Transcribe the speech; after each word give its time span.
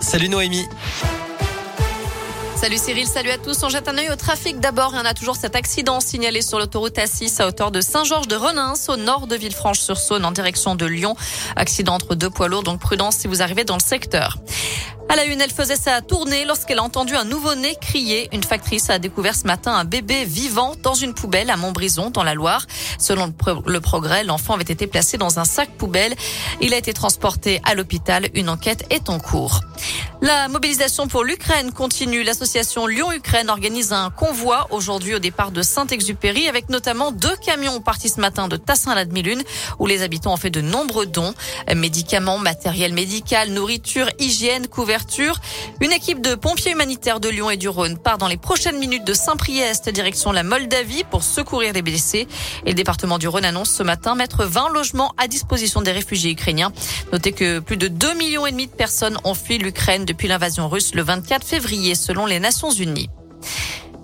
Salut 0.00 0.28
Noémie. 0.28 0.66
Salut 2.56 2.76
Cyril, 2.76 3.06
salut 3.06 3.30
à 3.30 3.38
tous. 3.38 3.62
On 3.62 3.68
jette 3.68 3.88
un 3.88 3.96
œil 3.96 4.10
au 4.10 4.16
trafic 4.16 4.58
d'abord. 4.58 4.90
Il 4.92 4.96
y 4.96 5.00
en 5.00 5.04
a 5.04 5.14
toujours 5.14 5.36
cet 5.36 5.54
accident 5.54 6.00
signalé 6.00 6.42
sur 6.42 6.58
l'autoroute 6.58 6.96
A6 6.96 7.40
à 7.40 7.46
hauteur 7.46 7.70
de 7.70 7.80
Saint-Georges 7.80 8.26
de 8.26 8.34
Renins 8.34 8.74
au 8.88 8.96
nord 8.96 9.28
de 9.28 9.36
Villefranche-sur-Saône 9.36 10.24
en 10.24 10.32
direction 10.32 10.74
de 10.74 10.86
Lyon. 10.86 11.14
Accident 11.54 11.94
entre 11.94 12.16
deux 12.16 12.30
poids 12.30 12.48
lourds, 12.48 12.64
donc 12.64 12.80
prudence 12.80 13.16
si 13.16 13.28
vous 13.28 13.42
arrivez 13.42 13.64
dans 13.64 13.76
le 13.76 13.82
secteur. 13.82 14.38
À 15.10 15.16
la 15.16 15.24
une, 15.24 15.40
elle 15.40 15.50
faisait 15.50 15.74
sa 15.74 16.02
tournée 16.02 16.44
lorsqu'elle 16.44 16.78
a 16.78 16.84
entendu 16.84 17.16
un 17.16 17.24
nouveau-né 17.24 17.74
crier. 17.80 18.28
Une 18.32 18.44
factrice 18.44 18.90
a 18.90 19.00
découvert 19.00 19.34
ce 19.34 19.44
matin 19.44 19.72
un 19.72 19.84
bébé 19.84 20.24
vivant 20.24 20.76
dans 20.84 20.94
une 20.94 21.14
poubelle 21.14 21.50
à 21.50 21.56
Montbrison, 21.56 22.10
dans 22.10 22.22
la 22.22 22.34
Loire. 22.34 22.64
Selon 22.96 23.34
le 23.66 23.80
progrès, 23.80 24.22
l'enfant 24.22 24.54
avait 24.54 24.62
été 24.62 24.86
placé 24.86 25.18
dans 25.18 25.40
un 25.40 25.44
sac 25.44 25.68
poubelle. 25.70 26.14
Il 26.60 26.72
a 26.74 26.76
été 26.76 26.92
transporté 26.92 27.60
à 27.64 27.74
l'hôpital. 27.74 28.28
Une 28.34 28.48
enquête 28.48 28.86
est 28.90 29.10
en 29.10 29.18
cours. 29.18 29.62
La 30.22 30.48
mobilisation 30.48 31.08
pour 31.08 31.24
l'Ukraine 31.24 31.72
continue. 31.72 32.22
L'association 32.22 32.86
Lyon-Ukraine 32.86 33.48
organise 33.48 33.94
un 33.94 34.10
convoi 34.10 34.66
aujourd'hui 34.70 35.14
au 35.14 35.18
départ 35.18 35.50
de 35.50 35.62
Saint-Exupéry 35.62 36.46
avec 36.46 36.68
notamment 36.68 37.10
deux 37.10 37.34
camions 37.36 37.80
partis 37.80 38.10
ce 38.10 38.20
matin 38.20 38.46
de 38.46 38.58
Tassin-la-Demi-Lune 38.58 39.42
où 39.78 39.86
les 39.86 40.02
habitants 40.02 40.34
ont 40.34 40.36
fait 40.36 40.50
de 40.50 40.60
nombreux 40.60 41.06
dons. 41.06 41.32
Médicaments, 41.74 42.36
matériel 42.36 42.92
médical, 42.92 43.48
nourriture, 43.48 44.10
hygiène, 44.18 44.68
couverture. 44.68 45.40
Une 45.80 45.92
équipe 45.92 46.20
de 46.20 46.34
pompiers 46.34 46.72
humanitaires 46.72 47.20
de 47.20 47.30
Lyon 47.30 47.48
et 47.48 47.56
du 47.56 47.70
Rhône 47.70 47.96
part 47.96 48.18
dans 48.18 48.28
les 48.28 48.36
prochaines 48.36 48.78
minutes 48.78 49.04
de 49.04 49.14
Saint-Priest 49.14 49.88
direction 49.88 50.32
la 50.32 50.42
Moldavie 50.42 51.04
pour 51.04 51.24
secourir 51.24 51.72
les 51.72 51.80
blessés. 51.80 52.28
Et 52.66 52.70
le 52.70 52.74
département 52.74 53.16
du 53.16 53.26
Rhône 53.26 53.46
annonce 53.46 53.70
ce 53.70 53.82
matin 53.82 54.14
mettre 54.14 54.44
20 54.44 54.68
logements 54.68 55.14
à 55.16 55.28
disposition 55.28 55.80
des 55.80 55.92
réfugiés 55.92 56.32
ukrainiens. 56.32 56.72
Notez 57.10 57.32
que 57.32 57.58
plus 57.60 57.78
de 57.78 57.88
2 57.88 58.12
millions 58.14 58.46
et 58.46 58.50
demi 58.50 58.66
de 58.66 58.72
personnes 58.72 59.16
ont 59.24 59.34
fui 59.34 59.56
l'Ukraine 59.56 60.04
depuis 60.10 60.26
l'invasion 60.26 60.68
russe 60.68 60.92
le 60.96 61.02
24 61.02 61.46
février 61.46 61.94
selon 61.94 62.26
les 62.26 62.40
Nations 62.40 62.70
Unies. 62.70 63.08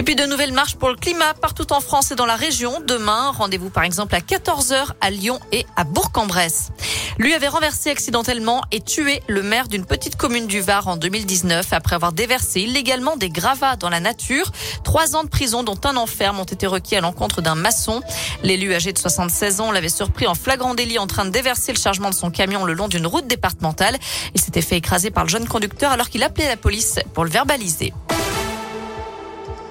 Et 0.00 0.02
puis 0.02 0.16
de 0.16 0.24
nouvelles 0.24 0.54
marches 0.54 0.76
pour 0.76 0.88
le 0.88 0.96
climat 0.96 1.34
partout 1.34 1.74
en 1.74 1.80
France 1.82 2.10
et 2.10 2.14
dans 2.14 2.24
la 2.24 2.34
région. 2.34 2.80
Demain, 2.80 3.32
rendez-vous 3.32 3.68
par 3.68 3.84
exemple 3.84 4.14
à 4.14 4.20
14h 4.20 4.92
à 4.98 5.10
Lyon 5.10 5.38
et 5.52 5.66
à 5.76 5.84
Bourg-en-Bresse. 5.84 6.70
Lui 7.18 7.34
avait 7.34 7.48
renversé 7.48 7.90
accidentellement 7.90 8.62
et 8.72 8.80
tué 8.80 9.22
le 9.28 9.42
maire 9.42 9.68
d'une 9.68 9.84
petite 9.84 10.16
commune 10.16 10.46
du 10.46 10.62
Var 10.62 10.88
en 10.88 10.96
2019 10.96 11.74
après 11.74 11.96
avoir 11.96 12.14
déversé 12.14 12.62
illégalement 12.62 13.18
des 13.18 13.28
gravats 13.28 13.76
dans 13.76 13.90
la 13.90 14.00
nature. 14.00 14.50
Trois 14.84 15.16
ans 15.16 15.22
de 15.22 15.28
prison 15.28 15.64
dont 15.64 15.78
un 15.84 15.98
enferme 15.98 16.40
ont 16.40 16.44
été 16.44 16.66
requis 16.66 16.96
à 16.96 17.02
l'encontre 17.02 17.42
d'un 17.42 17.54
maçon. 17.54 18.00
L'élu 18.42 18.72
âgé 18.72 18.94
de 18.94 18.98
76 18.98 19.60
ans 19.60 19.70
l'avait 19.70 19.90
surpris 19.90 20.26
en 20.26 20.34
flagrant 20.34 20.72
délit 20.72 20.98
en 20.98 21.08
train 21.08 21.26
de 21.26 21.30
déverser 21.30 21.74
le 21.74 21.78
chargement 21.78 22.08
de 22.08 22.14
son 22.14 22.30
camion 22.30 22.64
le 22.64 22.72
long 22.72 22.88
d'une 22.88 23.06
route 23.06 23.26
départementale. 23.26 23.98
Il 24.34 24.40
s'était 24.40 24.62
fait 24.62 24.78
écraser 24.78 25.10
par 25.10 25.24
le 25.24 25.28
jeune 25.28 25.46
conducteur 25.46 25.92
alors 25.92 26.08
qu'il 26.08 26.22
appelait 26.22 26.48
la 26.48 26.56
police 26.56 27.00
pour 27.12 27.24
le 27.24 27.30
verbaliser. 27.30 27.92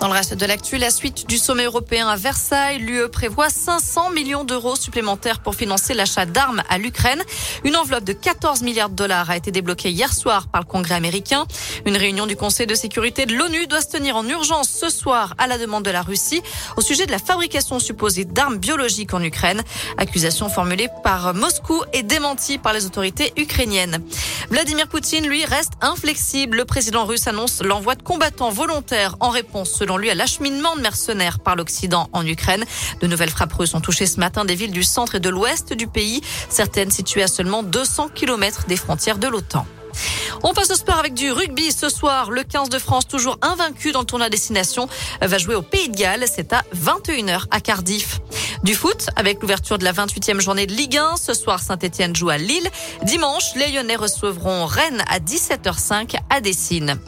Dans 0.00 0.06
le 0.06 0.12
reste 0.12 0.34
de 0.34 0.46
l'actu, 0.46 0.76
la 0.78 0.90
suite 0.90 1.28
du 1.28 1.38
sommet 1.38 1.64
européen 1.64 2.06
à 2.06 2.14
Versailles, 2.14 2.78
l'UE 2.78 3.08
prévoit 3.08 3.50
500 3.50 4.10
millions 4.10 4.44
d'euros 4.44 4.76
supplémentaires 4.76 5.40
pour 5.40 5.56
financer 5.56 5.92
l'achat 5.92 6.24
d'armes 6.24 6.62
à 6.68 6.78
l'Ukraine. 6.78 7.20
Une 7.64 7.74
enveloppe 7.74 8.04
de 8.04 8.12
14 8.12 8.62
milliards 8.62 8.90
de 8.90 8.94
dollars 8.94 9.28
a 9.28 9.36
été 9.36 9.50
débloquée 9.50 9.90
hier 9.90 10.12
soir 10.12 10.46
par 10.46 10.60
le 10.62 10.66
Congrès 10.68 10.94
américain. 10.94 11.46
Une 11.84 11.96
réunion 11.96 12.26
du 12.26 12.36
Conseil 12.36 12.68
de 12.68 12.76
sécurité 12.76 13.26
de 13.26 13.34
l'ONU 13.34 13.66
doit 13.66 13.80
se 13.80 13.88
tenir 13.88 14.14
en 14.14 14.24
urgence 14.28 14.68
ce 14.70 14.88
soir 14.88 15.34
à 15.36 15.48
la 15.48 15.58
demande 15.58 15.84
de 15.84 15.90
la 15.90 16.02
Russie 16.02 16.42
au 16.76 16.80
sujet 16.80 17.06
de 17.06 17.10
la 17.10 17.18
fabrication 17.18 17.80
supposée 17.80 18.24
d'armes 18.24 18.58
biologiques 18.58 19.14
en 19.14 19.22
Ukraine. 19.22 19.62
Accusation 19.96 20.48
formulée 20.48 20.88
par 21.02 21.34
Moscou 21.34 21.82
et 21.92 22.04
démentie 22.04 22.58
par 22.58 22.72
les 22.72 22.86
autorités 22.86 23.32
ukrainiennes. 23.36 24.04
Vladimir 24.48 24.86
Poutine, 24.86 25.26
lui, 25.26 25.44
reste 25.44 25.72
inflexible. 25.80 26.58
Le 26.58 26.64
président 26.64 27.04
russe 27.04 27.26
annonce 27.26 27.62
l'envoi 27.62 27.96
de 27.96 28.02
combattants 28.02 28.50
volontaires 28.50 29.16
en 29.18 29.30
réponse 29.30 29.72
lui, 29.96 30.10
à 30.10 30.14
l'acheminement 30.14 30.76
de 30.76 30.80
mercenaires 30.80 31.38
par 31.38 31.56
l'Occident 31.56 32.08
en 32.12 32.26
Ukraine. 32.26 32.64
De 33.00 33.06
nouvelles 33.06 33.30
frappes 33.30 33.54
russes 33.54 33.74
ont 33.74 33.80
touché 33.80 34.06
ce 34.06 34.20
matin 34.20 34.44
des 34.44 34.54
villes 34.54 34.72
du 34.72 34.82
centre 34.82 35.14
et 35.14 35.20
de 35.20 35.28
l'ouest 35.30 35.72
du 35.72 35.86
pays, 35.86 36.20
certaines 36.50 36.90
situées 36.90 37.22
à 37.22 37.28
seulement 37.28 37.62
200 37.62 38.08
km 38.14 38.66
des 38.66 38.76
frontières 38.76 39.18
de 39.18 39.28
l'OTAN. 39.28 39.66
On 40.42 40.52
passe 40.54 40.70
au 40.70 40.74
sport 40.74 40.98
avec 40.98 41.14
du 41.14 41.32
rugby 41.32 41.72
ce 41.72 41.88
soir. 41.88 42.30
Le 42.30 42.44
15 42.44 42.68
de 42.68 42.78
France, 42.78 43.08
toujours 43.08 43.38
invaincu 43.42 43.92
dans 43.92 44.00
le 44.00 44.06
tournoi 44.06 44.28
destination, 44.28 44.88
va 45.20 45.38
jouer 45.38 45.54
au 45.54 45.62
Pays 45.62 45.88
de 45.88 45.96
Galles. 45.96 46.24
C'est 46.32 46.52
à 46.52 46.62
21h 46.74 47.44
à 47.50 47.60
Cardiff. 47.60 48.20
Du 48.64 48.74
foot, 48.74 49.08
avec 49.14 49.40
l'ouverture 49.40 49.78
de 49.78 49.84
la 49.84 49.92
28e 49.92 50.40
journée 50.40 50.66
de 50.66 50.72
Ligue 50.72 50.96
1. 50.96 51.16
Ce 51.16 51.32
soir, 51.32 51.60
Saint-Etienne 51.60 52.14
joue 52.14 52.28
à 52.28 52.38
Lille. 52.38 52.68
Dimanche, 53.04 53.54
les 53.54 53.70
Lyonnais 53.70 53.96
recevront 53.96 54.66
Rennes 54.66 55.04
à 55.08 55.20
17h05 55.20 56.16
à 56.28 56.40
Dessine. 56.40 56.98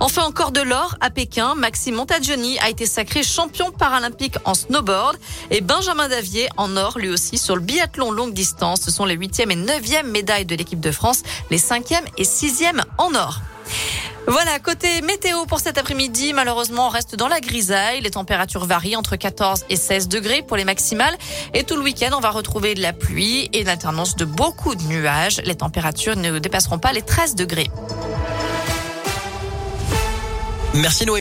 Enfin, 0.00 0.24
encore 0.24 0.50
de 0.50 0.60
l'or 0.60 0.96
à 1.00 1.10
Pékin. 1.10 1.54
Maxime 1.54 1.94
Montagioni 1.94 2.58
a 2.58 2.70
été 2.70 2.86
sacré 2.86 3.22
champion 3.22 3.70
paralympique 3.70 4.36
en 4.44 4.54
snowboard 4.54 5.16
et 5.50 5.60
Benjamin 5.60 6.08
Davier 6.08 6.48
en 6.56 6.76
or, 6.76 6.98
lui 6.98 7.08
aussi, 7.08 7.38
sur 7.38 7.54
le 7.54 7.62
biathlon 7.62 8.10
longue 8.10 8.34
distance. 8.34 8.80
Ce 8.82 8.90
sont 8.90 9.04
les 9.04 9.14
huitième 9.14 9.52
et 9.52 9.56
neuvième 9.56 10.10
médailles 10.10 10.46
de 10.46 10.56
l'équipe 10.56 10.80
de 10.80 10.90
France, 10.90 11.22
les 11.50 11.58
cinquième 11.58 12.04
et 12.18 12.24
sixième 12.24 12.82
en 12.98 13.14
or. 13.14 13.40
Voilà, 14.28 14.58
côté 14.58 15.02
météo 15.02 15.46
pour 15.46 15.60
cet 15.60 15.78
après-midi, 15.78 16.32
malheureusement, 16.32 16.88
on 16.88 16.90
reste 16.90 17.14
dans 17.14 17.28
la 17.28 17.38
grisaille. 17.40 18.00
Les 18.00 18.10
températures 18.10 18.64
varient 18.64 18.96
entre 18.96 19.14
14 19.14 19.66
et 19.70 19.76
16 19.76 20.08
degrés 20.08 20.42
pour 20.42 20.56
les 20.56 20.64
maximales. 20.64 21.16
Et 21.54 21.62
tout 21.62 21.76
le 21.76 21.82
week-end, 21.82 22.10
on 22.12 22.20
va 22.20 22.30
retrouver 22.30 22.74
de 22.74 22.82
la 22.82 22.92
pluie 22.92 23.48
et 23.52 23.60
une 23.60 23.68
alternance 23.68 24.16
de 24.16 24.24
beaucoup 24.24 24.74
de 24.74 24.82
nuages. 24.82 25.40
Les 25.44 25.54
températures 25.54 26.16
ne 26.16 26.40
dépasseront 26.40 26.78
pas 26.78 26.92
les 26.92 27.02
13 27.02 27.36
degrés. 27.36 27.70
Merci 30.74 31.06
Noé. 31.06 31.14